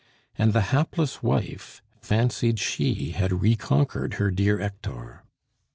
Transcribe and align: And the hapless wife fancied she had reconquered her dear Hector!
And 0.35 0.51
the 0.51 0.61
hapless 0.73 1.21
wife 1.21 1.83
fancied 2.01 2.57
she 2.57 3.11
had 3.11 3.43
reconquered 3.43 4.15
her 4.15 4.31
dear 4.31 4.57
Hector! 4.57 5.23